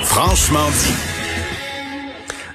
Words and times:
Franchement 0.00 0.68
dit. 0.70 0.94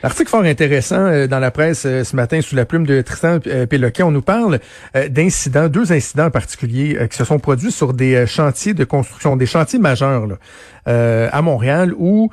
Article 0.04 0.30
fort 0.30 0.44
intéressant 0.44 0.96
euh, 1.00 1.28
dans 1.28 1.40
la 1.40 1.52
presse 1.52 1.86
euh, 1.86 2.04
ce 2.04 2.16
matin 2.16 2.42
sous 2.42 2.56
la 2.56 2.66
plume 2.66 2.86
de 2.86 3.02
Tristan 3.02 3.40
euh, 3.48 3.66
Péloquin. 3.66 4.06
On 4.06 4.12
nous 4.12 4.22
parle 4.22 4.60
d'incidents, 5.10 5.68
deux 5.68 5.92
incidents 5.92 6.26
en 6.26 6.32
particulier 6.32 6.98
qui 7.10 7.18
se 7.18 7.26
sont 7.26 7.40
produits 7.40 7.72
sur 7.72 7.94
des 7.94 8.26
chantiers 8.28 8.74
de 8.74 8.84
construction, 8.84 9.36
des 9.36 9.46
chantiers 9.46 9.80
majeurs 9.80 10.28
à 10.86 11.42
Montréal 11.42 11.94
où 11.98 12.30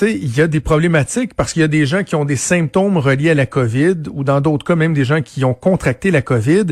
il 0.00 0.36
y 0.36 0.40
a 0.40 0.46
des 0.46 0.60
problématiques 0.60 1.34
parce 1.34 1.52
qu'il 1.52 1.60
y 1.60 1.64
a 1.64 1.68
des 1.68 1.84
gens 1.86 2.02
qui 2.02 2.14
ont 2.14 2.24
des 2.24 2.36
symptômes 2.36 2.96
reliés 2.96 3.30
à 3.30 3.34
la 3.34 3.46
COVID 3.46 4.04
ou 4.12 4.24
dans 4.24 4.40
d'autres 4.40 4.64
cas 4.64 4.74
même 4.74 4.94
des 4.94 5.04
gens 5.04 5.20
qui 5.20 5.44
ont 5.44 5.54
contracté 5.54 6.10
la 6.10 6.22
COVID 6.22 6.66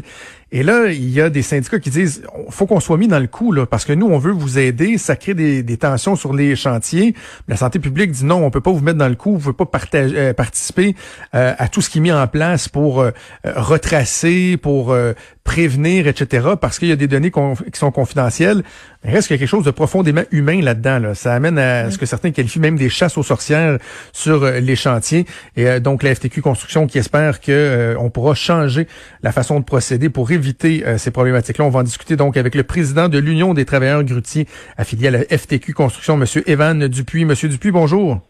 et 0.52 0.64
là, 0.64 0.86
il 0.86 1.08
y 1.10 1.20
a 1.20 1.30
des 1.30 1.42
syndicats 1.42 1.78
qui 1.78 1.90
disent 1.90 2.22
faut 2.48 2.66
qu'on 2.66 2.80
soit 2.80 2.96
mis 2.96 3.06
dans 3.06 3.20
le 3.20 3.28
coup 3.28 3.52
là, 3.52 3.66
parce 3.66 3.84
que 3.84 3.92
nous, 3.92 4.06
on 4.06 4.18
veut 4.18 4.32
vous 4.32 4.58
aider. 4.58 4.98
Ça 4.98 5.14
crée 5.14 5.34
des, 5.34 5.62
des 5.62 5.76
tensions 5.76 6.16
sur 6.16 6.34
les 6.34 6.56
chantiers. 6.56 7.14
La 7.46 7.56
santé 7.56 7.78
publique 7.78 8.10
dit 8.10 8.24
non, 8.24 8.44
on 8.44 8.50
peut 8.50 8.60
pas 8.60 8.72
vous 8.72 8.80
mettre 8.80 8.98
dans 8.98 9.08
le 9.08 9.14
coup. 9.14 9.36
Vous 9.36 9.52
pouvez 9.52 9.70
pas 9.70 9.80
euh, 9.94 10.32
participer 10.32 10.96
euh, 11.34 11.54
à 11.56 11.68
tout 11.68 11.80
ce 11.80 11.88
qui 11.88 11.98
est 11.98 12.00
mis 12.00 12.10
en 12.10 12.26
place 12.26 12.68
pour 12.68 13.00
euh, 13.00 13.12
retracer, 13.44 14.56
pour 14.56 14.96
prévenir, 15.44 16.08
etc. 16.08 16.48
Parce 16.60 16.78
qu'il 16.80 16.88
y 16.88 16.92
a 16.92 16.96
des 16.96 17.08
données 17.08 17.30
qui 17.30 17.78
sont 17.78 17.92
confidentielles. 17.92 18.64
Il 19.04 19.10
reste 19.10 19.28
quelque 19.28 19.46
chose 19.46 19.64
de 19.64 19.70
profondément 19.70 20.24
humain 20.32 20.60
là-dedans. 20.60 20.98
Là. 20.98 21.14
Ça 21.14 21.32
amène 21.32 21.58
à 21.58 21.90
ce 21.90 21.98
que 21.98 22.06
certains 22.06 22.32
qualifient 22.32 22.60
même 22.60 22.76
des 22.76 22.88
chasses 22.88 23.09
aux 23.18 23.22
sorcières 23.22 23.78
sur 24.12 24.44
les 24.44 24.76
chantiers. 24.76 25.24
Et 25.56 25.80
donc 25.80 26.02
la 26.02 26.14
FTQ 26.14 26.42
Construction 26.42 26.86
qui 26.86 26.98
espère 26.98 27.40
que 27.40 27.96
on 27.98 28.10
pourra 28.10 28.34
changer 28.34 28.86
la 29.22 29.32
façon 29.32 29.60
de 29.60 29.64
procéder 29.64 30.08
pour 30.08 30.30
éviter 30.30 30.84
euh, 30.84 30.98
ces 30.98 31.10
problématiques-là. 31.10 31.64
On 31.64 31.70
va 31.70 31.80
en 31.80 31.84
discuter 31.84 32.16
donc 32.16 32.36
avec 32.36 32.54
le 32.54 32.62
président 32.62 33.08
de 33.08 33.18
l'Union 33.18 33.54
des 33.54 33.64
travailleurs 33.64 34.04
grutiers 34.04 34.46
affilié 34.76 35.08
à 35.08 35.10
la 35.10 35.24
FTQ 35.24 35.72
Construction, 35.74 36.20
M. 36.20 36.24
Evan 36.46 36.88
Dupuis. 36.88 37.24
Monsieur 37.24 37.48
Dupuis, 37.48 37.70
bonjour. 37.70 38.20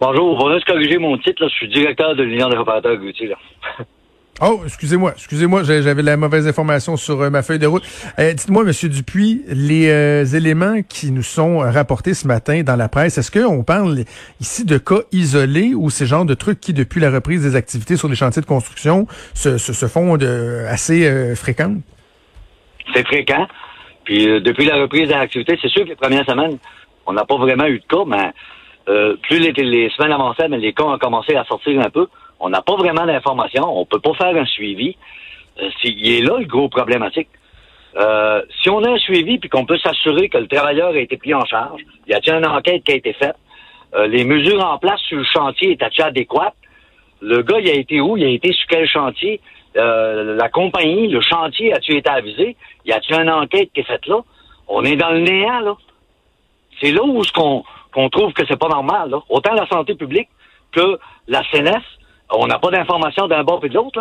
Bonjour. 0.00 0.38
On 0.42 0.48
va 0.48 0.54
juste 0.54 0.66
corriger 0.66 0.98
mon 0.98 1.16
titre. 1.18 1.48
Je 1.48 1.54
suis 1.54 1.68
directeur 1.68 2.14
de 2.14 2.22
l'Union 2.22 2.48
des 2.48 2.56
travailleurs 2.56 2.96
grutiers. 2.96 3.34
Oh, 4.40 4.60
excusez-moi, 4.64 5.14
excusez-moi, 5.16 5.64
j'avais 5.64 6.02
la 6.02 6.16
mauvaise 6.16 6.46
information 6.46 6.96
sur 6.96 7.20
euh, 7.22 7.28
ma 7.28 7.42
feuille 7.42 7.58
de 7.58 7.66
route. 7.66 7.82
Euh, 8.20 8.32
dites-moi, 8.32 8.62
Monsieur 8.62 8.88
Dupuis, 8.88 9.42
les 9.48 9.88
euh, 9.88 10.24
éléments 10.24 10.82
qui 10.88 11.10
nous 11.10 11.24
sont 11.24 11.58
rapportés 11.58 12.14
ce 12.14 12.28
matin 12.28 12.62
dans 12.62 12.76
la 12.76 12.88
presse, 12.88 13.18
est-ce 13.18 13.32
qu'on 13.32 13.64
parle 13.64 14.04
ici 14.40 14.64
de 14.64 14.78
cas 14.78 15.00
isolés 15.10 15.74
ou 15.74 15.90
ces 15.90 16.06
genres 16.06 16.24
de 16.24 16.34
trucs 16.34 16.60
qui, 16.60 16.72
depuis 16.72 17.00
la 17.00 17.10
reprise 17.10 17.42
des 17.42 17.56
activités 17.56 17.96
sur 17.96 18.08
les 18.08 18.14
chantiers 18.14 18.40
de 18.40 18.46
construction, 18.46 19.08
se, 19.34 19.58
se, 19.58 19.86
font 19.86 20.16
de, 20.16 20.64
assez 20.68 21.34
fréquents? 21.34 21.74
C'est 22.94 23.06
fréquent. 23.08 23.48
Puis 24.04 24.24
depuis 24.40 24.66
la 24.66 24.76
reprise 24.76 25.08
des 25.08 25.14
activités, 25.14 25.58
c'est 25.60 25.68
sûr 25.68 25.82
que 25.82 25.88
les 25.88 25.96
premières 25.96 26.24
semaines, 26.26 26.58
on 27.06 27.12
n'a 27.12 27.24
pas 27.24 27.38
vraiment 27.38 27.66
eu 27.66 27.80
de 27.80 27.84
cas, 27.88 28.04
mais 28.06 28.32
plus 29.22 29.38
les, 29.38 29.52
les 29.52 29.90
semaines 29.90 30.12
avançaient, 30.12 30.48
mais 30.48 30.58
les 30.58 30.72
cas 30.72 30.84
ont 30.84 30.98
commencé 30.98 31.36
à 31.36 31.44
sortir 31.44 31.80
un 31.80 31.90
peu. 31.90 32.06
On 32.40 32.48
n'a 32.48 32.62
pas 32.62 32.76
vraiment 32.76 33.04
d'informations. 33.04 33.64
On 33.78 33.84
peut 33.84 34.00
pas 34.00 34.14
faire 34.14 34.34
un 34.36 34.46
suivi. 34.46 34.96
Euh, 35.60 35.68
il 35.84 36.12
est 36.12 36.22
là 36.22 36.38
le 36.38 36.46
gros 36.46 36.68
problématique. 36.68 37.28
Euh, 37.96 38.42
si 38.62 38.70
on 38.70 38.82
a 38.84 38.90
un 38.90 38.98
suivi 38.98 39.38
puis 39.38 39.48
qu'on 39.48 39.66
peut 39.66 39.78
s'assurer 39.78 40.28
que 40.28 40.38
le 40.38 40.46
travailleur 40.46 40.90
a 40.90 40.98
été 40.98 41.16
pris 41.16 41.34
en 41.34 41.44
charge, 41.44 41.82
y 42.06 42.14
a-t-il 42.14 42.34
une 42.34 42.46
enquête 42.46 42.84
qui 42.84 42.92
a 42.92 42.96
été 42.96 43.12
faite, 43.12 43.36
euh, 43.94 44.06
les 44.06 44.24
mesures 44.24 44.64
en 44.64 44.78
place 44.78 45.00
sur 45.00 45.18
le 45.18 45.24
chantier 45.24 45.72
étaient-elles 45.72 46.06
adéquates, 46.06 46.54
le 47.20 47.42
gars, 47.42 47.58
il 47.58 47.68
a 47.68 47.74
été 47.74 48.00
où, 48.00 48.16
il 48.16 48.24
a 48.24 48.28
été 48.28 48.52
sur 48.52 48.66
quel 48.68 48.86
chantier, 48.86 49.40
la 49.74 50.48
compagnie, 50.48 51.08
le 51.08 51.20
chantier, 51.20 51.72
a-t-il 51.72 51.98
été 51.98 52.10
avisé, 52.10 52.56
y 52.84 52.92
a-t-il 52.92 53.20
une 53.20 53.30
enquête 53.30 53.70
qui 53.72 53.80
est 53.80 53.84
faite 53.84 54.06
là? 54.06 54.20
On 54.68 54.84
est 54.84 54.96
dans 54.96 55.10
le 55.10 55.20
néant, 55.20 55.60
là. 55.60 55.76
C'est 56.80 56.92
là 56.92 57.02
où 57.02 57.24
ce 57.24 57.32
qu'on 57.32 57.64
qu'on 57.92 58.08
trouve 58.08 58.32
que 58.32 58.42
c'est 58.46 58.58
pas 58.58 58.68
normal. 58.68 59.14
Autant 59.28 59.54
la 59.54 59.66
santé 59.66 59.94
publique 59.94 60.28
que 60.72 60.98
la 61.26 61.42
CNS, 61.50 61.82
on 62.30 62.46
n'a 62.46 62.58
pas 62.58 62.70
d'informations 62.70 63.28
d'un 63.28 63.42
bord 63.42 63.64
et 63.64 63.68
de 63.68 63.74
l'autre. 63.74 64.00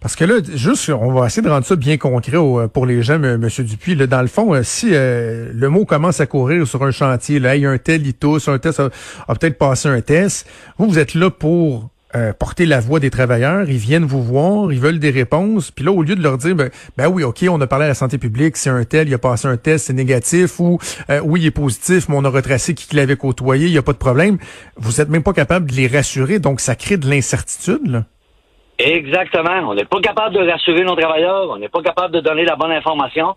Parce 0.00 0.16
que 0.16 0.24
là, 0.24 0.40
juste, 0.54 0.90
on 0.90 1.12
va 1.12 1.26
essayer 1.26 1.42
de 1.42 1.48
rendre 1.48 1.64
ça 1.64 1.76
bien 1.76 1.96
concret 1.96 2.38
pour 2.72 2.86
les 2.86 3.02
gens, 3.02 3.22
M. 3.22 3.48
Dupuis. 3.58 3.94
Dans 3.94 4.20
le 4.20 4.26
fond, 4.26 4.52
euh, 4.52 4.64
si 4.64 4.88
euh, 4.92 5.50
le 5.54 5.68
mot 5.68 5.84
commence 5.84 6.18
à 6.18 6.26
courir 6.26 6.66
sur 6.66 6.82
un 6.82 6.90
chantier, 6.90 7.38
là, 7.38 7.54
il 7.54 7.62
y 7.62 7.66
a 7.66 7.70
un 7.70 7.78
tel, 7.78 8.04
il 8.04 8.14
tousse, 8.14 8.48
un 8.48 8.58
test 8.58 8.80
a, 8.80 8.88
a 9.28 9.34
peut-être 9.36 9.58
passé 9.58 9.88
un 9.88 10.00
test. 10.00 10.48
Vous, 10.78 10.88
vous 10.88 10.98
êtes 10.98 11.14
là 11.14 11.30
pour 11.30 11.91
euh, 12.14 12.32
porter 12.32 12.66
la 12.66 12.80
voix 12.80 13.00
des 13.00 13.10
travailleurs, 13.10 13.68
ils 13.68 13.76
viennent 13.76 14.04
vous 14.04 14.22
voir, 14.22 14.72
ils 14.72 14.80
veulent 14.80 14.98
des 14.98 15.10
réponses, 15.10 15.70
puis 15.70 15.84
là, 15.84 15.92
au 15.92 16.02
lieu 16.02 16.14
de 16.14 16.22
leur 16.22 16.38
dire, 16.38 16.54
ben, 16.54 16.70
ben, 16.96 17.08
oui, 17.08 17.24
OK, 17.24 17.44
on 17.48 17.60
a 17.60 17.66
parlé 17.66 17.86
à 17.86 17.88
la 17.88 17.94
santé 17.94 18.18
publique, 18.18 18.56
c'est 18.56 18.70
un 18.70 18.84
tel, 18.84 19.08
il 19.08 19.14
a 19.14 19.18
passé 19.18 19.48
un 19.48 19.56
test, 19.56 19.86
c'est 19.86 19.92
négatif, 19.92 20.60
ou 20.60 20.78
euh, 21.10 21.20
oui, 21.24 21.40
il 21.40 21.46
est 21.46 21.50
positif, 21.50 22.08
mais 22.08 22.16
on 22.16 22.24
a 22.24 22.30
retracé 22.30 22.74
qui 22.74 22.94
l'avait 22.94 23.16
côtoyé, 23.16 23.66
il 23.66 23.72
n'y 23.72 23.78
a 23.78 23.82
pas 23.82 23.92
de 23.92 23.98
problème, 23.98 24.38
vous 24.76 25.00
êtes 25.00 25.08
même 25.08 25.22
pas 25.22 25.32
capable 25.32 25.70
de 25.70 25.76
les 25.76 25.86
rassurer, 25.86 26.38
donc 26.38 26.60
ça 26.60 26.74
crée 26.74 26.96
de 26.96 27.08
l'incertitude, 27.08 27.86
là. 27.86 28.04
Exactement. 28.78 29.70
On 29.70 29.74
n'est 29.74 29.84
pas 29.84 30.00
capable 30.00 30.34
de 30.34 30.50
rassurer 30.50 30.82
nos 30.82 30.96
travailleurs, 30.96 31.50
on 31.50 31.58
n'est 31.58 31.68
pas 31.68 31.82
capable 31.82 32.14
de 32.14 32.20
donner 32.20 32.44
la 32.44 32.56
bonne 32.56 32.72
information. 32.72 33.36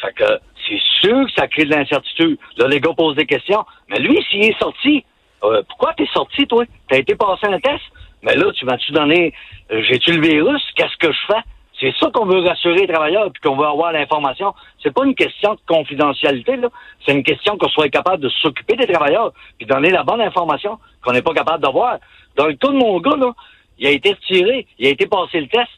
Fait 0.00 0.12
que 0.12 0.38
c'est 0.68 0.80
sûr 1.00 1.26
que 1.26 1.32
ça 1.36 1.48
crée 1.48 1.64
de 1.64 1.70
l'incertitude. 1.70 2.38
Là, 2.56 2.68
les 2.68 2.80
gars 2.80 2.92
posent 2.96 3.16
des 3.16 3.26
questions. 3.26 3.64
Mais 3.88 3.98
lui, 3.98 4.24
s'il 4.30 4.44
est 4.44 4.58
sorti, 4.58 5.04
euh, 5.42 5.62
pourquoi 5.68 5.92
t'es 5.96 6.06
sorti, 6.12 6.46
toi? 6.46 6.64
T'as 6.88 6.98
été 6.98 7.14
passé 7.14 7.46
un 7.46 7.58
test? 7.60 7.82
Mais 8.24 8.34
là, 8.36 8.50
tu 8.52 8.64
vas-tu 8.64 8.90
donner, 8.92 9.34
euh, 9.70 9.82
j'ai-tu 9.82 10.12
le 10.12 10.26
virus? 10.26 10.62
Qu'est-ce 10.74 10.96
que 10.96 11.12
je 11.12 11.18
fais? 11.26 11.40
C'est 11.78 11.94
ça 12.00 12.10
qu'on 12.10 12.24
veut 12.24 12.40
rassurer 12.40 12.76
les 12.76 12.86
travailleurs 12.86 13.30
puis 13.30 13.42
qu'on 13.42 13.56
veut 13.56 13.66
avoir 13.66 13.92
l'information. 13.92 14.54
C'est 14.82 14.94
pas 14.94 15.04
une 15.04 15.14
question 15.14 15.54
de 15.54 15.60
confidentialité, 15.66 16.56
là. 16.56 16.68
C'est 17.04 17.12
une 17.12 17.22
question 17.22 17.58
qu'on 17.58 17.68
soit 17.68 17.88
capable 17.90 18.22
de 18.22 18.28
s'occuper 18.28 18.76
des 18.76 18.86
travailleurs 18.86 19.32
puis 19.58 19.66
donner 19.66 19.90
la 19.90 20.04
bonne 20.04 20.22
information 20.22 20.78
qu'on 21.02 21.12
n'est 21.12 21.22
pas 21.22 21.34
capable 21.34 21.62
d'avoir. 21.62 21.98
Dans 22.36 22.46
le 22.46 22.54
cas 22.54 22.68
de 22.68 22.78
mon 22.78 22.98
gars, 23.00 23.16
là, 23.16 23.32
il 23.78 23.86
a 23.86 23.90
été 23.90 24.12
retiré, 24.12 24.66
il 24.78 24.86
a 24.86 24.90
été 24.90 25.06
passé 25.06 25.40
le 25.40 25.48
test. 25.48 25.68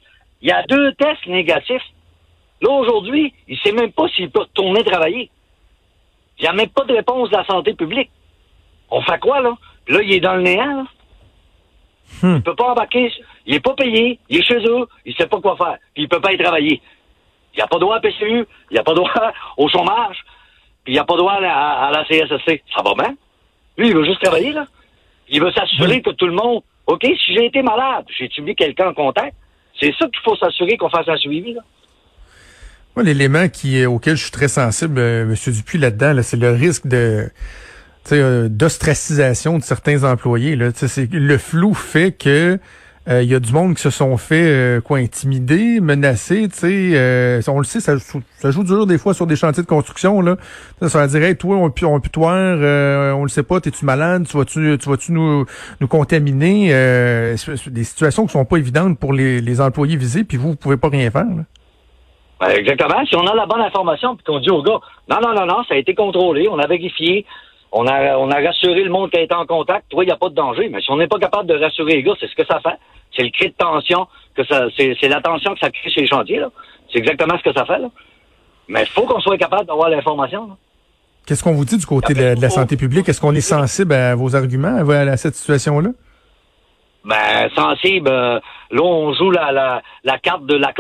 Il 0.43 0.49
y 0.49 0.53
a 0.53 0.63
deux 0.65 0.93
tests 0.93 1.27
négatifs. 1.27 1.83
Là, 2.61 2.71
aujourd'hui, 2.71 3.33
il 3.49 3.59
sait 3.59 3.73
même 3.73 3.91
pas 3.91 4.07
s'il 4.09 4.31
peut 4.31 4.41
retourner 4.41 4.85
travailler. 4.85 5.31
Il 6.39 6.43
n'y 6.43 6.49
a 6.49 6.53
même 6.53 6.69
pas 6.69 6.85
de 6.85 6.95
réponse 6.95 7.31
de 7.31 7.37
la 7.37 7.45
santé 7.47 7.75
publique. 7.75 8.11
On 8.91 9.01
fait 9.01 9.19
quoi, 9.19 9.41
là? 9.41 9.57
Là, 9.89 10.03
il 10.03 10.13
est 10.13 10.21
dans 10.21 10.35
le 10.35 10.43
néant, 10.43 10.77
là. 10.77 10.85
Hmm. 12.23 12.37
Il 12.37 12.43
peut 12.43 12.55
pas 12.55 12.73
embarquer. 12.73 13.13
Il 13.47 13.55
est 13.55 13.61
pas 13.61 13.75
payé. 13.75 14.19
Il 14.29 14.39
est 14.39 14.43
chez 14.43 14.59
eux. 14.59 14.87
Il 15.05 15.15
sait 15.15 15.27
pas 15.27 15.41
quoi 15.41 15.57
faire. 15.57 15.77
Puis 15.95 16.05
il 16.05 16.09
peut 16.09 16.21
pas 16.21 16.33
y 16.33 16.39
travailler. 16.39 16.81
Il 17.55 17.63
a 17.63 17.67
pas 17.67 17.79
droit 17.79 17.97
à 17.97 18.01
PCU. 18.01 18.47
Il 18.71 18.79
a 18.79 18.83
pas 18.83 18.95
droit 18.95 19.11
au 19.57 19.69
chômage. 19.69 20.17
Puis 20.85 20.95
il 20.95 20.99
a 20.99 21.05
pas 21.05 21.17
droit 21.17 21.33
à 21.33 21.91
la, 21.91 22.05
CSSC. 22.05 22.63
Ça 22.75 22.83
va 22.83 22.95
bien? 22.95 23.15
Lui, 23.77 23.89
il 23.89 23.95
veut 23.95 24.05
juste 24.05 24.23
travailler, 24.23 24.53
là. 24.53 24.67
Il 25.29 25.43
veut 25.43 25.51
s'assurer 25.53 26.01
que 26.01 26.11
tout 26.11 26.27
le 26.27 26.33
monde. 26.33 26.63
OK, 26.87 27.03
si 27.03 27.35
j'ai 27.35 27.47
été 27.47 27.63
malade, 27.63 28.05
j'ai 28.17 28.31
mis 28.43 28.55
quelqu'un 28.55 28.89
en 28.89 28.95
contact? 28.95 29.35
C'est 29.79 29.93
ça 29.99 30.07
qu'il 30.07 30.21
faut 30.25 30.37
s'assurer 30.37 30.77
qu'on 30.77 30.89
fasse 30.89 31.09
un 31.09 31.17
suivi, 31.17 31.53
là. 31.53 31.63
Moi, 32.95 33.05
l'élément 33.05 33.49
qui 33.49 33.85
auquel 33.85 34.17
je 34.17 34.23
suis 34.23 34.31
très 34.31 34.49
sensible, 34.49 34.99
euh, 34.99 35.23
M. 35.25 35.35
Dupuis, 35.53 35.77
là-dedans, 35.77 36.15
là, 36.15 36.23
c'est 36.23 36.39
le 36.39 36.51
risque 36.51 36.87
de 36.87 37.29
euh, 38.13 38.49
d'ostracisation 38.49 39.59
de 39.59 39.63
certains 39.63 40.05
employés. 40.05 40.57
Là. 40.57 40.71
Le 41.13 41.39
flou 41.39 41.75
fait 41.75 42.13
que 42.13 42.59
il 43.09 43.13
euh, 43.13 43.23
y 43.23 43.37
a 43.37 43.39
du 43.39 43.53
monde 43.53 43.77
qui 43.77 43.83
se 43.83 43.91
sont 43.91 44.17
fait 44.17 44.49
euh, 44.49 44.81
quoi 44.81 44.99
intimider, 44.99 45.79
menacés, 45.81 46.49
tu 46.49 46.57
sais, 46.57 47.41
on 47.49 47.59
le 47.59 47.65
sait, 47.65 47.79
ça, 47.79 47.93
ça, 48.01 48.51
joue 48.51 48.65
dur 48.65 48.85
des 48.85 48.99
fois 48.99 49.15
sur 49.15 49.29
des 49.29 49.37
chantiers 49.37 49.63
de 49.63 49.69
construction 49.69 50.21
là. 50.21 50.37
Ça 50.83 51.07
dire 51.07 51.23
hey, 51.23 51.37
toi 51.37 51.57
on 51.57 51.71
peut 51.71 51.87
on 51.87 52.01
peut 52.01 52.11
on 52.21 53.23
le 53.23 53.29
sait 53.29 53.45
pas, 53.45 53.61
t'es-tu 53.61 53.85
malade, 53.85 54.27
tu 54.29 54.37
vas-tu 54.37 54.77
tu 54.77 54.89
vas-tu 54.89 55.13
nous 55.13 55.47
nous 55.81 55.87
contaminer 55.87 56.71
des 56.71 57.85
situations 57.85 58.27
qui 58.27 58.33
sont 58.33 58.45
pas 58.45 58.57
évidentes 58.57 58.99
pour 58.99 59.13
les, 59.13 59.41
les 59.41 59.61
employés 59.61 59.97
visés 59.97 60.25
puis 60.25 60.37
vous 60.37 60.51
vous 60.51 60.57
pouvez 60.57 60.77
pas 60.77 60.89
rien 60.89 61.09
faire. 61.13 61.27
Là. 61.27 61.45
Ben, 62.41 62.51
exactement. 62.51 63.05
Si 63.07 63.17
on 63.17 63.27
a 63.27 63.35
la 63.35 63.47
bonne 63.47 63.63
information 63.63 64.17
puis 64.17 64.25
qu'on 64.25 64.41
dit 64.41 64.51
au 64.51 64.63
gars 64.63 64.81
non 65.09 65.21
non 65.23 65.33
non 65.33 65.47
non, 65.47 65.65
ça 65.65 65.75
a 65.75 65.77
été 65.77 65.95
contrôlé, 65.95 66.49
on 66.49 66.59
a 66.59 66.67
vérifié, 66.67 67.25
on 67.79 67.87
a, 67.87 68.17
on 68.17 68.31
a 68.31 68.41
rassuré 68.41 68.83
le 68.83 68.91
monde 68.91 69.11
qui 69.11 69.19
a 69.19 69.21
été 69.21 69.35
en 69.35 69.45
contact. 69.45 69.85
Toi, 69.91 70.05
il 70.05 70.07
n'y 70.07 70.13
a 70.13 70.17
pas 70.17 70.31
de 70.31 70.35
danger. 70.35 70.69
Mais 70.71 70.81
si 70.81 70.91
on 70.91 70.97
n'est 70.97 71.09
pas 71.09 71.19
capable 71.19 71.47
de 71.47 71.55
rassurer 71.63 71.97
les 71.97 72.03
gars, 72.03 72.15
c'est 72.19 72.27
ce 72.27 72.35
que 72.35 72.47
ça 72.47 72.59
fait. 72.61 72.79
C'est 73.15 73.23
le 73.23 73.31
cri 73.31 73.49
de 73.49 73.55
tension 73.55 74.09
que 74.35 74.45
ça, 74.45 74.67
c'est, 74.77 75.09
la 75.09 75.21
tension 75.21 75.53
que 75.53 75.61
ça 75.61 75.71
crée 75.71 75.91
chez 75.91 76.01
les 76.01 76.07
chantiers, 76.07 76.41
là. 76.41 76.51
C'est 76.91 76.99
exactement 76.99 77.37
ce 77.37 77.43
que 77.43 77.53
ça 77.53 77.67
fait, 77.67 77.79
là. 77.79 77.89
Mais 78.69 78.83
il 78.83 78.89
faut 78.89 79.03
qu'on 79.03 79.21
soit 79.21 79.37
capable 79.37 79.67
d'avoir 79.67 79.91
l'information, 79.91 80.57
Qu'est-ce 81.27 81.43
qu'on 81.43 81.55
vous 81.55 81.65
dit 81.65 81.77
du 81.77 81.87
côté 81.87 82.15
de 82.15 82.23
la, 82.23 82.35
de 82.37 82.41
la 82.41 82.51
santé 82.51 82.77
publique? 82.77 83.09
Est-ce 83.09 83.21
qu'on 83.21 83.35
est 83.35 83.41
sensible 83.41 83.93
à 83.93 84.15
vos 84.15 84.37
arguments, 84.37 84.79
à, 84.89 84.95
à 84.95 85.17
cette 85.17 85.35
situation-là? 85.35 85.91
Ben, 87.05 87.51
sensible. 87.55 88.09
Euh, 88.09 88.39
là, 88.71 88.83
on 88.83 89.13
joue 89.13 89.33
la, 89.33 89.51
la, 89.51 89.83
la 90.05 90.19
carte 90.19 90.47
de 90.47 90.55
la 90.55 90.73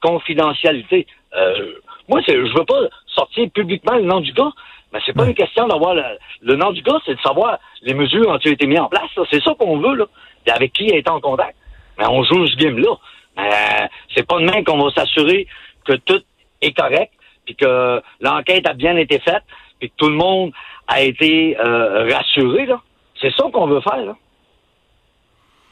confidentialité. 0.00 1.06
Euh, 1.36 1.72
moi, 2.08 2.20
je 2.26 2.32
veux 2.32 2.64
pas 2.64 2.80
sortir 3.06 3.50
publiquement 3.50 3.96
le 3.96 4.04
nom 4.04 4.20
du 4.20 4.32
gars, 4.32 4.50
mais 4.92 5.00
c'est 5.06 5.12
pas 5.12 5.26
une 5.26 5.34
question 5.34 5.68
d'avoir 5.68 5.94
le, 5.94 6.56
nom 6.56 6.72
du 6.72 6.82
gars, 6.82 6.98
c'est 7.04 7.14
de 7.14 7.20
savoir 7.20 7.58
les 7.82 7.94
mesures 7.94 8.28
ont-elles 8.28 8.52
été 8.52 8.66
mises 8.66 8.80
en 8.80 8.88
place. 8.88 9.10
C'est 9.30 9.42
ça 9.42 9.54
qu'on 9.58 9.78
veut, 9.78 9.94
là. 9.94 10.06
Et 10.46 10.50
avec 10.50 10.72
qui 10.72 10.86
est 10.86 11.08
en 11.08 11.20
contact. 11.20 11.56
Mais 11.98 12.06
on 12.06 12.22
joue 12.24 12.46
ce 12.46 12.56
game-là. 12.56 12.96
Mais 13.36 13.88
c'est 14.14 14.26
pas 14.26 14.38
demain 14.38 14.64
qu'on 14.64 14.82
va 14.82 14.90
s'assurer 14.90 15.46
que 15.84 15.92
tout 15.92 16.22
est 16.60 16.76
correct, 16.76 17.12
puis 17.44 17.54
que 17.54 18.02
l'enquête 18.20 18.66
a 18.68 18.74
bien 18.74 18.96
été 18.96 19.18
faite, 19.20 19.44
puis 19.78 19.90
que 19.90 19.94
tout 19.96 20.08
le 20.08 20.16
monde 20.16 20.52
a 20.88 21.02
été 21.02 21.56
euh, 21.58 22.08
rassuré, 22.12 22.66
là. 22.66 22.80
C'est 23.20 23.34
ça 23.34 23.44
qu'on 23.52 23.66
veut 23.66 23.80
faire, 23.80 24.04
là. 24.04 24.16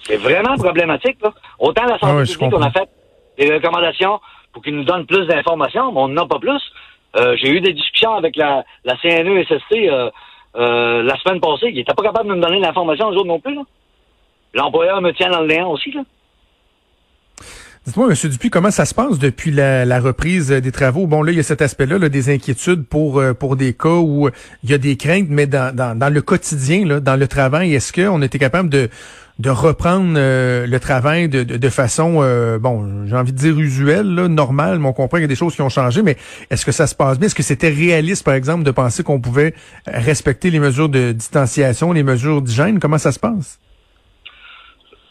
C'est 0.04 0.16
vraiment 0.16 0.56
problématique. 0.56 1.18
Là. 1.22 1.32
Autant 1.58 1.84
la 1.84 1.98
santé 1.98 2.20
ah 2.20 2.32
publique, 2.32 2.54
on 2.54 2.62
a 2.62 2.70
fait 2.70 2.88
des 3.36 3.52
recommandations 3.52 4.20
pour 4.52 4.62
qu'ils 4.62 4.74
nous 4.74 4.84
donnent 4.84 5.06
plus 5.06 5.26
d'informations, 5.26 5.92
mais 5.92 6.00
on 6.00 6.08
n'en 6.08 6.24
a 6.24 6.26
pas 6.26 6.38
plus. 6.38 6.62
Euh, 7.16 7.36
j'ai 7.40 7.50
eu 7.50 7.60
des 7.60 7.72
discussions 7.72 8.14
avec 8.14 8.36
la, 8.36 8.64
la 8.84 8.96
CNE-SST 8.96 9.72
euh, 9.72 10.10
euh, 10.56 11.02
la 11.02 11.16
semaine 11.18 11.40
passée. 11.40 11.68
Ils 11.70 11.76
n'étaient 11.76 11.94
pas 11.94 12.02
capables 12.02 12.28
de 12.28 12.34
me 12.34 12.40
donner 12.40 12.60
l'information, 12.60 13.08
aux 13.08 13.14
autres 13.14 13.26
non 13.26 13.40
plus. 13.40 13.58
L'employeur 14.54 15.00
me 15.00 15.12
tient 15.12 15.30
dans 15.30 15.40
le 15.40 15.46
néant 15.46 15.70
aussi. 15.70 15.92
Là. 15.92 16.02
Dites-moi, 17.86 18.08
M. 18.10 18.30
Dupuis, 18.30 18.50
comment 18.50 18.70
ça 18.70 18.84
se 18.84 18.94
passe 18.94 19.18
depuis 19.18 19.50
la, 19.50 20.00
reprise 20.00 20.50
des 20.50 20.72
travaux? 20.72 21.06
Bon, 21.06 21.22
là, 21.22 21.32
il 21.32 21.36
y 21.36 21.40
a 21.40 21.42
cet 21.42 21.62
aspect-là, 21.62 22.08
des 22.10 22.34
inquiétudes 22.34 22.86
pour 22.86 23.22
pour 23.38 23.56
des 23.56 23.72
cas 23.72 23.88
où 23.88 24.28
il 24.62 24.70
y 24.70 24.74
a 24.74 24.78
des 24.78 24.96
craintes, 24.96 25.28
mais 25.30 25.46
dans, 25.46 25.74
dans, 25.74 25.98
dans 25.98 26.12
le 26.12 26.20
quotidien, 26.20 26.84
là, 26.84 27.00
dans 27.00 27.16
le 27.16 27.26
travail, 27.26 27.74
est-ce 27.74 27.92
qu'on 27.92 28.20
était 28.20 28.38
capable 28.38 28.68
de 28.68 28.90
de 29.38 29.50
reprendre 29.50 30.14
euh, 30.16 30.66
le 30.66 30.80
travail 30.80 31.28
de, 31.28 31.44
de, 31.44 31.68
façon, 31.68 32.18
euh, 32.22 32.58
bon, 32.58 33.06
j'ai 33.06 33.14
envie 33.14 33.32
de 33.32 33.38
dire 33.38 33.58
usuelle, 33.58 34.14
là, 34.14 34.26
normale, 34.26 34.80
mais 34.80 34.88
on 34.88 34.92
comprend 34.92 35.18
qu'il 35.18 35.22
y 35.22 35.24
a 35.24 35.28
des 35.28 35.36
choses 35.36 35.54
qui 35.54 35.62
ont 35.62 35.68
changé, 35.68 36.02
mais 36.02 36.16
est-ce 36.50 36.66
que 36.66 36.72
ça 36.72 36.88
se 36.88 36.94
passe 36.94 37.18
bien? 37.18 37.26
Est-ce 37.26 37.36
que 37.36 37.44
c'était 37.44 37.68
réaliste, 37.68 38.24
par 38.24 38.34
exemple, 38.34 38.64
de 38.64 38.72
penser 38.72 39.04
qu'on 39.04 39.20
pouvait 39.20 39.54
respecter 39.86 40.50
les 40.50 40.58
mesures 40.58 40.88
de 40.88 41.12
distanciation, 41.12 41.92
les 41.92 42.02
mesures 42.02 42.42
d'hygiène? 42.42 42.80
Comment 42.80 42.98
ça 42.98 43.12
se 43.12 43.20
passe? 43.20 43.60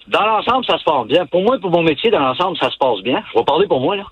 Dans 0.09 0.25
l'ensemble, 0.25 0.65
ça 0.65 0.77
se 0.77 0.83
passe 0.83 1.07
bien. 1.07 1.25
Pour 1.25 1.43
moi, 1.43 1.57
pour 1.59 1.71
mon 1.71 1.83
métier, 1.83 2.11
dans 2.11 2.19
l'ensemble, 2.19 2.57
ça 2.57 2.69
se 2.69 2.77
passe 2.77 3.01
bien. 3.03 3.23
Je 3.33 3.39
vais 3.39 3.45
parler 3.45 3.67
pour 3.67 3.79
moi, 3.79 3.95
là. 3.95 4.03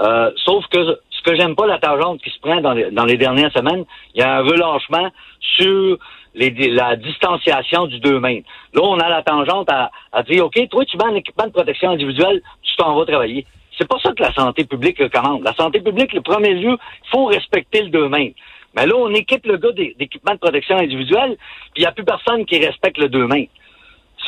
Euh, 0.00 0.30
sauf 0.36 0.64
que 0.68 0.98
ce 1.10 1.22
que 1.22 1.36
j'aime 1.36 1.54
pas, 1.54 1.66
la 1.66 1.78
tangente 1.78 2.22
qui 2.22 2.30
se 2.30 2.40
prend 2.40 2.60
dans 2.62 2.72
les, 2.72 2.90
dans 2.90 3.04
les 3.04 3.18
dernières 3.18 3.52
semaines, 3.52 3.84
il 4.14 4.20
y 4.20 4.24
a 4.24 4.36
un 4.36 4.40
relâchement 4.40 5.10
sur 5.40 5.98
la 6.34 6.96
distanciation 6.96 7.86
du 7.86 7.98
2 8.00 8.20
mètres. 8.20 8.48
Là, 8.74 8.82
on 8.82 8.98
a 8.98 9.08
la 9.08 9.22
tangente 9.22 9.68
à, 9.70 10.22
dire, 10.22 10.46
OK, 10.46 10.68
toi, 10.68 10.84
tu 10.84 10.96
mets 10.96 11.04
un 11.04 11.14
équipement 11.14 11.46
de 11.46 11.52
protection 11.52 11.90
individuelle, 11.90 12.42
tu 12.62 12.76
t'en 12.76 12.94
vas 12.94 13.04
travailler. 13.04 13.46
C'est 13.76 13.88
pas 13.88 13.98
ça 14.02 14.12
que 14.12 14.22
la 14.22 14.32
santé 14.32 14.64
publique 14.64 14.98
recommande. 14.98 15.42
La 15.42 15.54
santé 15.54 15.80
publique, 15.80 16.12
le 16.12 16.20
premier 16.20 16.54
lieu, 16.54 16.76
il 17.04 17.10
faut 17.10 17.26
respecter 17.26 17.82
le 17.82 17.88
2 17.90 18.08
mètres. 18.08 18.36
Mais 18.76 18.86
là, 18.86 18.94
on 18.96 19.12
équipe 19.14 19.46
le 19.46 19.56
gars 19.56 19.72
d'équipement 19.72 20.34
de 20.34 20.38
protection 20.38 20.76
individuelle, 20.76 21.36
puis 21.72 21.78
il 21.78 21.80
n'y 21.80 21.86
a 21.86 21.92
plus 21.92 22.04
personne 22.04 22.44
qui 22.44 22.64
respecte 22.64 22.98
le 22.98 23.08
2 23.08 23.26
mètres. 23.26 23.52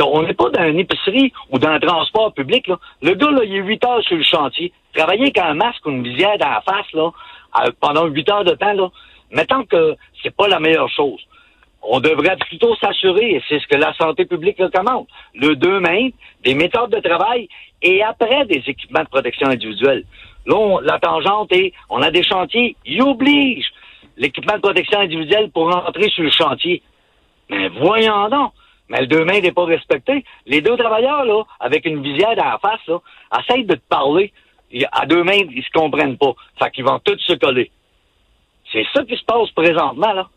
on 0.00 0.22
n'est 0.22 0.34
pas 0.34 0.50
dans 0.50 0.64
une 0.64 0.80
épicerie 0.80 1.32
ou 1.50 1.58
dans 1.58 1.68
un 1.68 1.78
transport 1.78 2.32
public. 2.34 2.66
Là. 2.66 2.78
Le 3.02 3.14
gars, 3.14 3.30
là, 3.30 3.44
il 3.44 3.54
est 3.54 3.62
8 3.62 3.84
heures 3.84 4.02
sur 4.02 4.16
le 4.16 4.24
chantier. 4.24 4.72
Travailler 4.94 5.22
avec 5.22 5.38
un 5.38 5.54
masque 5.54 5.86
ou 5.86 5.90
une 5.90 6.02
visière 6.02 6.36
dans 6.38 6.48
la 6.48 6.62
face 6.62 6.92
là, 6.92 7.10
pendant 7.80 8.06
8 8.06 8.30
heures 8.30 8.44
de 8.44 8.54
temps, 8.54 8.72
là, 8.72 8.88
mettons 9.30 9.64
que 9.64 9.96
c'est 10.22 10.34
pas 10.34 10.48
la 10.48 10.58
meilleure 10.58 10.90
chose 10.90 11.20
on 11.82 12.00
devrait 12.00 12.36
plutôt 12.36 12.74
s'assurer, 12.76 13.32
et 13.32 13.42
c'est 13.48 13.58
ce 13.58 13.66
que 13.66 13.76
la 13.76 13.92
santé 13.94 14.24
publique 14.24 14.58
recommande, 14.58 15.06
le 15.34 15.56
deux 15.56 15.80
mains, 15.80 16.10
des 16.44 16.54
méthodes 16.54 16.90
de 16.90 17.00
travail 17.00 17.48
et 17.82 18.02
après 18.02 18.46
des 18.46 18.62
équipements 18.66 19.02
de 19.02 19.08
protection 19.08 19.48
individuelle. 19.48 20.04
Là, 20.46 20.78
la 20.82 20.98
tangente 20.98 21.52
est, 21.52 21.72
on 21.90 22.00
a 22.00 22.10
des 22.10 22.22
chantiers, 22.22 22.76
ils 22.86 23.02
obligent 23.02 23.72
l'équipement 24.16 24.54
de 24.54 24.60
protection 24.60 25.00
individuelle 25.00 25.50
pour 25.50 25.72
rentrer 25.72 26.08
sur 26.10 26.22
le 26.22 26.30
chantier. 26.30 26.82
Mais 27.50 27.68
voyons 27.68 28.28
donc, 28.28 28.52
mais 28.88 29.00
le 29.00 29.06
deux 29.06 29.24
mains 29.24 29.40
n'est 29.40 29.52
pas 29.52 29.64
respecté. 29.64 30.24
Les 30.46 30.60
deux 30.60 30.76
travailleurs, 30.76 31.24
là, 31.24 31.42
avec 31.58 31.84
une 31.86 32.02
visière 32.02 32.36
dans 32.36 32.44
la 32.44 32.58
face, 32.58 32.86
là, 32.86 33.00
essayent 33.40 33.64
de 33.64 33.74
te 33.74 33.88
parler. 33.88 34.32
À 34.92 35.06
deux 35.06 35.22
mains, 35.22 35.32
ils 35.50 35.62
se 35.62 35.70
comprennent 35.70 36.16
pas. 36.16 36.32
Fait 36.58 36.70
qu'ils 36.70 36.84
vont 36.84 36.98
tous 36.98 37.18
se 37.18 37.34
coller. 37.34 37.70
C'est 38.72 38.86
ça 38.94 39.04
qui 39.04 39.16
se 39.16 39.24
passe 39.24 39.50
présentement, 39.50 40.12
là. 40.12 40.28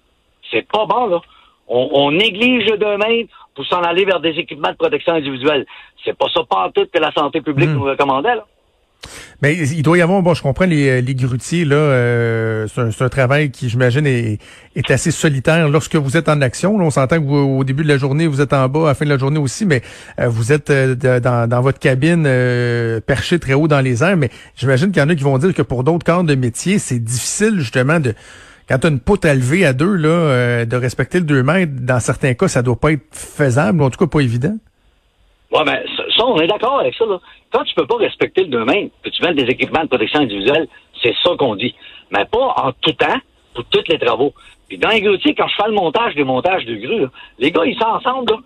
C'est 0.52 0.68
pas 0.68 0.86
bon, 0.86 1.08
là 1.08 1.22
on, 1.68 2.12
néglige 2.12 2.70
le 2.70 2.78
domaine 2.78 3.28
pour 3.56 3.66
s'en 3.66 3.82
aller 3.82 4.06
vers 4.06 4.20
des 4.20 4.32
équipements 4.38 4.72
de 4.72 4.78
protection 4.78 5.14
individuelle. 5.14 5.66
C'est 6.04 6.18
pas 6.18 6.28
ça 6.34 6.42
pas 6.48 6.70
tout 6.74 6.86
que 6.92 7.00
la 7.00 7.12
santé 7.12 7.42
publique 7.42 7.70
hmm. 7.70 7.76
nous 7.76 7.84
recommandait. 7.84 8.36
Là. 8.36 8.46
Mais 9.42 9.56
il 9.56 9.84
doit 9.84 9.98
y 9.98 10.02
avoir, 10.02 10.22
bon, 10.22 10.34
je 10.34 10.42
comprends 10.42 10.66
les, 10.66 11.02
les 11.02 11.16
grutiers, 11.16 11.66
là, 11.66 11.76
euh, 11.76 12.68
c'est 12.68 13.04
un, 13.04 13.10
travail 13.10 13.52
qui, 13.52 13.70
j'imagine, 13.70 14.08
est, 14.08 14.40
est, 14.76 14.92
assez 14.92 15.12
solitaire 15.12 15.70
lorsque 15.70 15.96
vous 15.96 16.18
êtes 16.18 16.30
en 16.30 16.42
action. 16.42 16.76
on 16.76 16.90
s'entend 16.90 17.20
que 17.20 17.28
au 17.28 17.64
début 17.64 17.84
de 17.84 17.90
la 17.90 17.98
journée, 17.98 18.28
vous 18.28 18.42
êtes 18.42 18.54
en 18.54 18.68
bas, 18.68 18.84
à 18.84 18.88
la 18.88 18.96
fin 18.96 19.06
de 19.06 19.10
la 19.10 19.18
journée 19.18 19.40
aussi, 19.40 19.66
mais 19.66 19.82
euh, 20.20 20.28
vous 20.28 20.52
êtes 20.52 20.70
euh, 20.70 20.96
dans, 20.96 21.50
dans, 21.50 21.62
votre 21.62 21.80
cabine 21.80 22.24
perché 23.06 23.40
très 23.40 23.54
haut 23.54 23.68
dans 23.68 23.82
les 23.82 24.04
airs. 24.04 24.18
Mais 24.18 24.30
j'imagine 24.56 24.92
qu'il 24.92 25.02
y 25.02 25.06
en 25.06 25.10
a 25.10 25.16
qui 25.16 25.24
vont 25.24 25.38
dire 25.38 25.54
que 25.54 25.62
pour 25.62 25.84
d'autres 25.84 26.06
corps 26.06 26.24
de 26.24 26.36
métier, 26.36 26.80
c'est 26.80 27.00
difficile 27.00 27.60
justement 27.60 28.00
de 28.00 28.14
quand 28.68 28.80
tu 28.80 28.88
as 28.88 28.90
une 28.90 29.00
poutre 29.00 29.28
à 29.28 29.34
lever 29.34 29.66
à 29.66 29.74
deux, 29.74 29.96
là, 29.96 30.10
euh, 30.10 30.66
de 30.66 30.76
respecter 30.76 31.20
le 31.20 31.26
2 31.26 31.44
mètres, 31.44 31.74
dans 31.82 32.00
certains 32.00 32.34
cas, 32.34 32.48
ça 32.48 32.62
doit 32.62 32.80
pas 32.80 32.92
être 32.92 33.06
faisable, 33.12 33.82
ou 33.82 33.86
en 33.86 33.90
tout 33.90 34.00
cas 34.00 34.08
pas 34.08 34.22
évident. 34.22 34.56
Oui, 35.52 35.62
mais 35.66 35.84
ça, 36.18 36.26
on 36.26 36.40
est 36.40 36.48
d'accord 36.48 36.80
avec 36.80 36.96
ça. 36.96 37.06
Là. 37.06 37.20
Quand 37.52 37.64
tu 37.64 37.76
peux 37.76 37.86
pas 37.86 37.98
respecter 37.98 38.44
le 38.44 38.50
2 38.50 38.66
mètres, 38.66 38.92
que 39.04 39.10
tu 39.10 39.24
mets 39.24 39.34
des 39.34 39.50
équipements 39.50 39.84
de 39.84 39.88
protection 39.88 40.22
individuelle, 40.22 40.68
c'est 41.02 41.14
ça 41.24 41.32
qu'on 41.38 41.56
dit. 41.56 41.76
Mais 42.12 42.26
pas 42.26 42.54
en 42.58 42.72
tout 42.82 42.94
temps, 42.94 43.20
pour 43.54 43.66
tous 43.66 43.84
les 43.88 44.00
travaux. 44.00 44.34
Puis 44.68 44.78
dans 44.78 44.90
les 44.90 45.02
grutiers, 45.02 45.36
quand 45.36 45.48
je 45.48 45.56
fais 45.56 45.68
le 45.68 45.76
montage 45.76 46.16
des 46.16 46.24
montages 46.24 46.66
de 46.66 46.76
grues, 46.76 47.08
les 47.40 47.52
gars, 47.52 47.66
ils 47.66 47.78
sont 47.78 47.86
ensemble. 47.86 48.32
Là. 48.32 48.38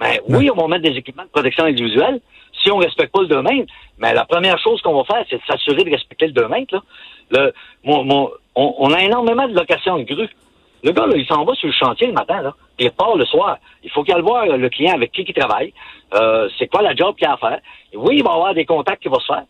Mais 0.00 0.20
oui, 0.28 0.50
on 0.50 0.60
va 0.60 0.68
mettre 0.68 0.88
des 0.90 0.96
équipements 0.96 1.24
de 1.24 1.28
protection 1.28 1.64
individuelle 1.64 2.20
si 2.62 2.70
on 2.70 2.78
respecte 2.78 3.12
pas 3.12 3.22
le 3.22 3.28
2 3.28 3.42
mètres. 3.42 3.72
Mais 3.98 4.14
la 4.14 4.24
première 4.24 4.58
chose 4.58 4.80
qu'on 4.82 5.02
va 5.02 5.04
faire, 5.04 5.24
c'est 5.28 5.36
de 5.36 5.42
s'assurer 5.46 5.84
de 5.84 5.90
respecter 5.90 6.26
le 6.26 6.32
2 6.32 6.48
mètres. 6.48 6.74
Là. 6.74 6.82
Le, 7.30 7.52
mon, 7.84 8.04
mon, 8.04 8.30
on, 8.54 8.92
a 8.92 9.02
énormément 9.02 9.48
de 9.48 9.54
locations 9.54 9.98
de 9.98 10.04
grues. 10.04 10.28
Le 10.82 10.90
gars, 10.92 11.06
là, 11.06 11.16
il 11.16 11.26
s'en 11.26 11.44
va 11.44 11.54
sur 11.54 11.68
le 11.68 11.74
chantier 11.74 12.08
le 12.08 12.12
matin, 12.12 12.42
là, 12.42 12.54
il 12.78 12.90
part 12.90 13.16
le 13.16 13.24
soir. 13.24 13.58
Il 13.84 13.90
faut 13.90 14.02
qu'il 14.02 14.14
aille 14.14 14.22
voir 14.22 14.46
le 14.46 14.68
client 14.68 14.94
avec 14.94 15.12
qui 15.12 15.22
il 15.22 15.34
travaille. 15.34 15.72
Euh, 16.14 16.48
c'est 16.58 16.66
quoi 16.66 16.82
la 16.82 16.94
job 16.94 17.14
qu'il 17.16 17.26
a 17.26 17.34
à 17.34 17.36
faire. 17.36 17.60
oui, 17.94 18.16
il 18.18 18.24
va 18.24 18.32
avoir 18.32 18.54
des 18.54 18.64
contacts 18.64 19.02
qui 19.02 19.08
vont 19.08 19.20
se 19.20 19.26
faire. 19.26 19.44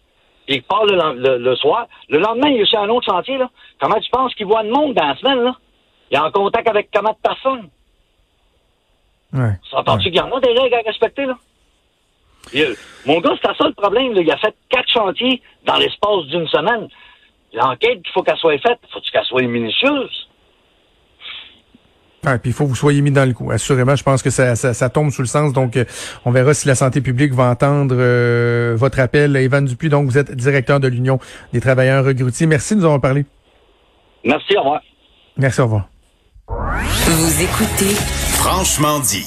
il 0.49 0.63
part 0.63 0.85
le, 0.85 1.55
soir. 1.57 1.87
Le 2.09 2.19
lendemain, 2.19 2.49
il 2.49 2.61
est 2.61 2.67
sur 2.67 2.81
un 2.81 2.89
autre 2.91 3.07
chantier. 3.11 3.39
Là. 3.39 3.49
Comment 3.81 3.99
tu 3.99 4.11
penses 4.11 4.35
qu'il 4.35 4.47
voit 4.47 4.63
le 4.63 4.71
monde 4.71 4.95
dans 4.95 5.07
la 5.07 5.17
semaine? 5.17 5.43
Là? 5.43 5.57
Il 6.11 6.17
est 6.17 6.21
en 6.21 6.31
contact 6.31 6.69
avec 6.69 6.91
comment 6.93 7.13
de 7.13 7.17
personnes? 7.23 7.69
Ouais. 9.33 9.59
S'entends-tu 9.71 10.11
qu'il 10.11 10.17
y 10.17 10.21
en 10.21 10.31
a 10.31 10.41
des 10.41 10.53
règles 10.53 10.75
à 10.75 10.81
respecter? 10.85 11.25
Là? 11.25 11.39
Mon 13.07 13.21
gars, 13.21 13.35
c'est 13.43 13.57
ça 13.57 13.67
le 13.67 13.75
problème. 13.75 14.13
Là. 14.13 14.21
Il 14.21 14.31
a 14.31 14.37
fait 14.37 14.55
quatre 14.69 14.89
chantiers 14.89 15.43
dans 15.67 15.77
l'espace 15.77 16.27
d'une 16.31 16.47
semaine. 16.49 16.89
L'enquête, 17.53 18.03
qu'il 18.03 18.13
faut 18.13 18.23
qu'elle 18.23 18.37
soit 18.39 18.59
faite, 18.59 18.79
faut 18.93 19.01
qu'elle 19.01 19.25
soit 19.25 19.43
minutieuse? 19.43 20.29
Ah, 22.25 22.39
puis 22.39 22.51
il 22.51 22.53
faut 22.53 22.65
que 22.65 22.69
vous 22.69 22.77
soyez 22.77 23.01
mis 23.01 23.11
dans 23.11 23.27
le 23.27 23.35
coup. 23.35 23.51
Assurément, 23.51 23.97
je 23.97 24.05
pense 24.05 24.23
que 24.23 24.31
ça, 24.31 24.55
ça, 24.55 24.89
tombe 24.89 25.11
sous 25.11 25.23
le 25.23 25.27
sens. 25.27 25.53
Donc, 25.53 25.77
euh, 25.77 25.85
on 26.25 26.31
verra 26.31 26.55
si 26.55 26.69
la 26.69 26.77
santé 26.77 27.01
publique 27.01 27.33
va 27.35 27.51
entendre 27.51 27.97
euh, 27.99 28.75
votre 28.77 29.01
appel. 29.01 29.37
Evan 29.37 29.65
Dupuis, 29.65 29.89
donc 29.89 30.07
vous 30.07 30.19
êtes 30.19 30.31
directeur 30.31 30.79
de 30.79 30.87
l'Union 30.87 31.19
des 31.53 31.61
travailleurs 31.61 32.05
regroutiers. 32.05 32.47
Merci 32.47 32.75
de 32.75 32.81
nous 32.81 32.85
avoir 32.85 33.01
parlé. 33.01 33.25
Merci, 34.25 34.57
au 34.57 34.61
revoir. 34.61 34.81
Merci, 35.37 35.61
au 35.61 35.65
revoir. 35.65 35.89
Vous 36.47 37.43
écoutez 37.43 37.95
Franchement 38.39 39.01
dit. 39.01 39.21